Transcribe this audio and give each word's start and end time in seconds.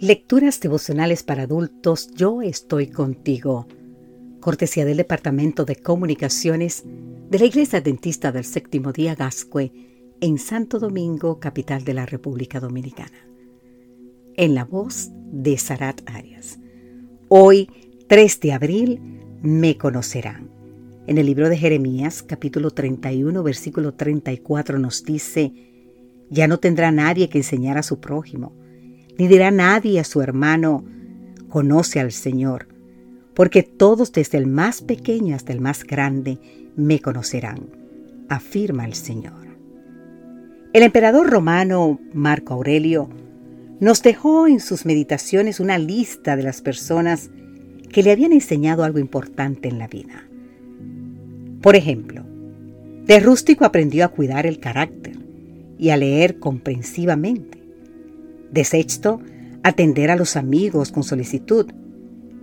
Lecturas 0.00 0.58
devocionales 0.60 1.22
para 1.22 1.42
adultos, 1.42 2.10
yo 2.14 2.40
estoy 2.40 2.86
contigo. 2.86 3.68
Cortesía 4.40 4.86
del 4.86 4.96
Departamento 4.96 5.66
de 5.66 5.76
Comunicaciones 5.76 6.84
de 7.28 7.38
la 7.38 7.44
Iglesia 7.44 7.82
Dentista 7.82 8.32
del 8.32 8.46
Séptimo 8.46 8.92
Día 8.92 9.14
Gascue 9.14 9.70
en 10.22 10.38
Santo 10.38 10.78
Domingo, 10.78 11.38
capital 11.38 11.84
de 11.84 11.92
la 11.92 12.06
República 12.06 12.60
Dominicana. 12.60 13.28
En 14.36 14.54
la 14.54 14.64
voz 14.64 15.10
de 15.12 15.58
Sarat 15.58 16.00
Arias. 16.08 16.58
Hoy, 17.28 17.68
3 18.06 18.40
de 18.40 18.52
abril, 18.54 19.20
me 19.42 19.76
conocerán. 19.76 20.50
En 21.08 21.18
el 21.18 21.26
libro 21.26 21.50
de 21.50 21.58
Jeremías, 21.58 22.22
capítulo 22.22 22.70
31, 22.70 23.42
versículo 23.42 23.92
34, 23.92 24.78
nos 24.78 25.04
dice, 25.04 25.52
Ya 26.30 26.48
no 26.48 26.58
tendrá 26.58 26.90
nadie 26.90 27.28
que 27.28 27.36
enseñar 27.36 27.76
a 27.76 27.82
su 27.82 28.00
prójimo 28.00 28.59
ni 29.20 29.28
dirá 29.28 29.50
nadie 29.50 30.00
a 30.00 30.04
su 30.04 30.22
hermano, 30.22 30.82
conoce 31.50 32.00
al 32.00 32.10
Señor, 32.10 32.68
porque 33.34 33.62
todos 33.62 34.12
desde 34.12 34.38
el 34.38 34.46
más 34.46 34.80
pequeño 34.80 35.36
hasta 35.36 35.52
el 35.52 35.60
más 35.60 35.84
grande 35.84 36.38
me 36.74 37.00
conocerán, 37.00 37.68
afirma 38.30 38.86
el 38.86 38.94
Señor. 38.94 39.46
El 40.72 40.84
emperador 40.84 41.28
romano 41.28 42.00
Marco 42.14 42.54
Aurelio 42.54 43.10
nos 43.78 44.02
dejó 44.02 44.46
en 44.46 44.58
sus 44.58 44.86
meditaciones 44.86 45.60
una 45.60 45.76
lista 45.76 46.34
de 46.34 46.42
las 46.42 46.62
personas 46.62 47.28
que 47.92 48.02
le 48.02 48.12
habían 48.12 48.32
enseñado 48.32 48.84
algo 48.84 49.00
importante 49.00 49.68
en 49.68 49.78
la 49.78 49.86
vida. 49.86 50.24
Por 51.60 51.76
ejemplo, 51.76 52.24
de 53.04 53.20
rústico 53.20 53.66
aprendió 53.66 54.06
a 54.06 54.08
cuidar 54.08 54.46
el 54.46 54.60
carácter 54.60 55.18
y 55.78 55.90
a 55.90 55.98
leer 55.98 56.38
comprensivamente. 56.38 57.59
De 58.50 58.64
Sexto, 58.64 59.20
atender 59.62 60.10
a 60.10 60.16
los 60.16 60.36
amigos 60.36 60.90
con 60.92 61.02
solicitud. 61.02 61.66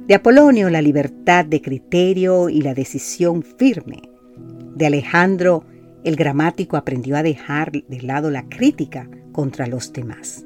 De 0.08 0.16
Apolonio, 0.16 0.69
la 0.69 0.81
libertad 0.81 1.45
de 1.45 1.61
criterio 1.61 2.49
y 2.49 2.61
la 2.61 2.73
decisión 2.73 3.44
firme. 3.44 4.03
De 4.75 4.86
Alejandro, 4.86 5.66
el 6.03 6.16
gramático 6.16 6.77
aprendió 6.77 7.17
a 7.17 7.23
dejar 7.23 7.72
de 7.72 8.02
lado 8.02 8.31
la 8.31 8.47
crítica 8.47 9.09
contra 9.31 9.67
los 9.67 9.91
demás. 9.91 10.45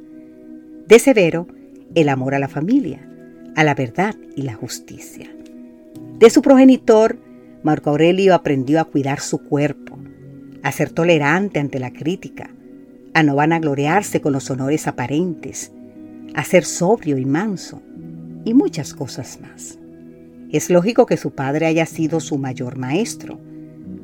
De 0.87 0.97
Severo, 0.97 1.47
el 1.93 2.09
amor 2.09 2.33
a 2.33 2.39
la 2.39 2.47
familia, 2.47 3.07
a 3.55 3.63
la 3.63 3.75
verdad 3.75 4.15
y 4.35 4.41
la 4.41 4.53
justicia. 4.53 5.29
De 6.17 6.29
su 6.29 6.41
progenitor, 6.41 7.19
Marco 7.63 7.91
Aurelio 7.91 8.33
aprendió 8.33 8.79
a 8.79 8.85
cuidar 8.85 9.19
su 9.19 9.39
cuerpo, 9.39 9.99
a 10.63 10.71
ser 10.71 10.89
tolerante 10.89 11.59
ante 11.59 11.79
la 11.79 11.91
crítica, 11.91 12.49
a 13.13 13.23
no 13.23 13.35
vanagloriarse 13.35 14.21
con 14.21 14.33
los 14.33 14.49
honores 14.49 14.87
aparentes, 14.87 15.71
a 16.33 16.43
ser 16.43 16.65
sobrio 16.65 17.17
y 17.17 17.25
manso, 17.25 17.81
y 18.45 18.53
muchas 18.53 18.93
cosas 18.93 19.39
más. 19.41 19.77
Es 20.51 20.69
lógico 20.69 21.05
que 21.05 21.17
su 21.17 21.31
padre 21.31 21.65
haya 21.65 21.85
sido 21.85 22.19
su 22.19 22.37
mayor 22.37 22.77
maestro, 22.77 23.39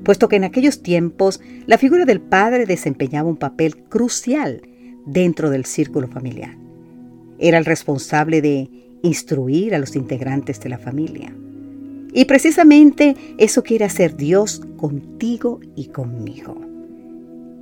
puesto 0.04 0.30
que 0.30 0.38
en 0.38 0.44
aquellos 0.44 0.82
tiempos 0.82 1.42
la 1.66 1.78
figura 1.78 2.06
del 2.06 2.22
padre 2.22 2.66
desempeñaba 2.66 3.30
un 3.30 3.38
papel 3.38 3.78
crucial 3.78 4.62
dentro 5.06 5.50
del 5.50 5.66
círculo 5.66 6.08
familiar. 6.08 6.56
Era 7.40 7.58
el 7.58 7.66
responsable 7.66 8.42
de 8.42 8.70
instruir 9.04 9.76
a 9.76 9.80
los 9.80 9.96
integrantes 9.96 10.60
de 10.60 10.70
la 10.70 10.78
familia. 10.78 11.34
Y 12.14 12.26
precisamente 12.26 13.16
eso 13.38 13.64
quiere 13.64 13.86
hacer 13.86 14.16
Dios 14.16 14.62
contigo 14.78 15.60
y 15.76 15.88
conmigo. 15.88 16.67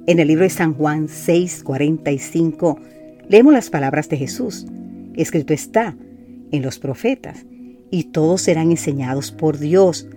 En 0.07 0.19
el 0.19 0.27
libro 0.27 0.43
de 0.43 0.51
San 0.51 0.73
Juan 0.73 1.07
6:45 1.07 2.77
leemos 3.27 3.53
las 3.53 3.71
palabras 3.71 4.07
de 4.07 4.17
Jesús. 4.17 4.67
Escrito 5.15 5.53
está 5.53 5.95
en 6.51 6.61
los 6.61 6.77
profetas, 6.77 7.45
y 7.89 8.03
todos 8.05 8.41
serán 8.41 8.69
enseñados 8.69 9.31
por 9.31 9.57
Dios. 9.57 10.07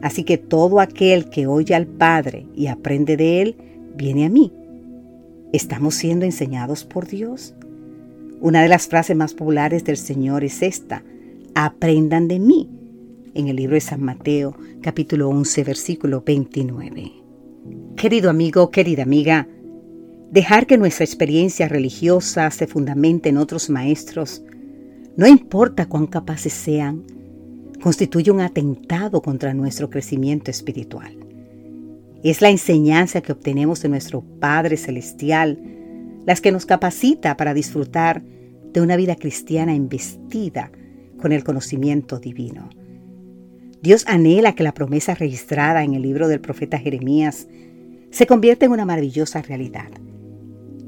Así 0.00 0.22
que 0.22 0.38
todo 0.38 0.80
aquel 0.80 1.28
que 1.28 1.46
oye 1.46 1.74
al 1.74 1.86
Padre 1.86 2.46
y 2.54 2.68
aprende 2.68 3.16
de 3.16 3.42
Él, 3.42 3.56
viene 3.96 4.26
a 4.26 4.28
mí. 4.28 4.52
¿Estamos 5.52 5.94
siendo 5.94 6.24
enseñados 6.24 6.84
por 6.84 7.06
Dios? 7.06 7.54
Una 8.40 8.62
de 8.62 8.68
las 8.68 8.86
frases 8.86 9.16
más 9.16 9.34
populares 9.34 9.84
del 9.84 9.96
Señor 9.96 10.44
es 10.44 10.62
esta, 10.62 11.02
aprendan 11.54 12.28
de 12.28 12.38
mí, 12.38 12.68
en 13.34 13.48
el 13.48 13.56
libro 13.56 13.74
de 13.74 13.80
San 13.80 14.02
Mateo 14.02 14.56
capítulo 14.82 15.28
11 15.30 15.64
versículo 15.64 16.22
29. 16.24 17.21
Querido 18.02 18.30
amigo, 18.30 18.72
querida 18.72 19.04
amiga, 19.04 19.46
dejar 20.32 20.66
que 20.66 20.76
nuestra 20.76 21.04
experiencia 21.04 21.68
religiosa 21.68 22.50
se 22.50 22.66
fundamente 22.66 23.28
en 23.28 23.36
otros 23.36 23.70
maestros, 23.70 24.42
no 25.16 25.28
importa 25.28 25.86
cuán 25.86 26.08
capaces 26.08 26.52
sean, 26.52 27.04
constituye 27.80 28.32
un 28.32 28.40
atentado 28.40 29.22
contra 29.22 29.54
nuestro 29.54 29.88
crecimiento 29.88 30.50
espiritual. 30.50 31.16
Es 32.24 32.42
la 32.42 32.50
enseñanza 32.50 33.20
que 33.20 33.30
obtenemos 33.30 33.82
de 33.82 33.90
nuestro 33.90 34.24
Padre 34.40 34.78
Celestial 34.78 35.60
las 36.26 36.40
que 36.40 36.50
nos 36.50 36.66
capacita 36.66 37.36
para 37.36 37.54
disfrutar 37.54 38.24
de 38.72 38.80
una 38.80 38.96
vida 38.96 39.14
cristiana 39.14 39.76
investida 39.76 40.72
con 41.20 41.30
el 41.30 41.44
conocimiento 41.44 42.18
divino. 42.18 42.68
Dios 43.80 44.04
anhela 44.08 44.56
que 44.56 44.64
la 44.64 44.74
promesa 44.74 45.14
registrada 45.14 45.84
en 45.84 45.94
el 45.94 46.02
libro 46.02 46.26
del 46.26 46.40
profeta 46.40 46.78
Jeremías 46.78 47.46
se 48.12 48.26
convierte 48.26 48.66
en 48.66 48.72
una 48.72 48.84
maravillosa 48.84 49.42
realidad. 49.42 49.88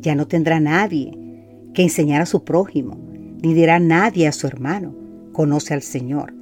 Ya 0.00 0.14
no 0.14 0.28
tendrá 0.28 0.60
nadie 0.60 1.18
que 1.72 1.82
enseñar 1.82 2.20
a 2.20 2.26
su 2.26 2.44
prójimo, 2.44 2.98
ni 3.42 3.54
dirá 3.54 3.80
nadie 3.80 4.28
a 4.28 4.32
su 4.32 4.46
hermano, 4.46 4.94
conoce 5.32 5.72
al 5.72 5.82
Señor, 5.82 6.34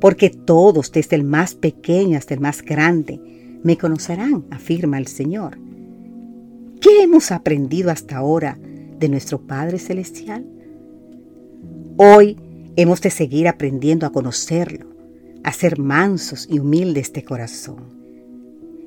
porque 0.00 0.30
todos, 0.30 0.90
desde 0.90 1.16
el 1.16 1.24
más 1.24 1.54
pequeño 1.54 2.16
hasta 2.16 2.32
el 2.32 2.40
más 2.40 2.62
grande, 2.62 3.20
me 3.62 3.76
conocerán, 3.76 4.46
afirma 4.50 4.98
el 4.98 5.06
Señor. 5.06 5.58
¿Qué 6.80 7.02
hemos 7.02 7.30
aprendido 7.30 7.90
hasta 7.90 8.16
ahora 8.16 8.58
de 8.98 9.08
nuestro 9.10 9.46
Padre 9.46 9.78
Celestial? 9.78 10.46
Hoy 11.98 12.38
hemos 12.76 13.02
de 13.02 13.10
seguir 13.10 13.48
aprendiendo 13.48 14.06
a 14.06 14.12
conocerlo, 14.12 14.86
a 15.44 15.52
ser 15.52 15.78
mansos 15.78 16.48
y 16.50 16.58
humildes 16.58 17.12
de 17.12 17.22
corazón 17.22 18.05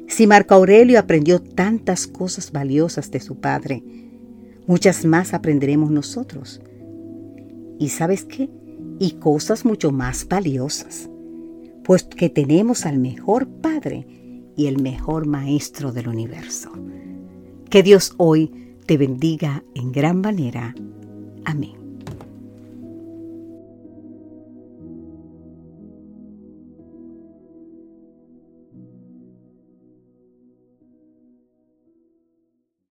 si 0.09 0.25
Marco 0.25 0.56
Aurelio 0.56 1.00
aprendió 1.00 1.40
tantas 1.40 2.08
cosas 2.08 2.52
valiosas 2.52 3.12
de 3.12 3.20
su 3.20 3.40
padre, 3.40 3.84
muchas 4.66 5.06
más 5.06 5.34
aprenderemos 5.34 5.92
nosotros. 5.92 6.62
¿Y 7.78 7.90
sabes 7.90 8.25
qué? 8.25 8.50
Y 9.00 9.12
cosas 9.14 9.66
mucho 9.66 9.92
más 9.92 10.28
valiosas, 10.28 11.09
pues 11.84 12.03
que 12.03 12.30
tenemos 12.30 12.86
al 12.86 12.98
mejor 12.98 13.48
Padre 13.48 14.08
y 14.58 14.66
el 14.66 14.81
mejor 14.81 15.28
Maestro 15.28 15.92
del 15.92 16.09
universo. 16.09 16.72
Que 17.69 17.84
Dios 17.84 18.16
hoy 18.18 18.75
te 18.88 18.98
bendiga 18.98 19.64
en 19.75 19.92
gran 19.92 20.22
manera. 20.22 20.75
Amén. 21.46 21.88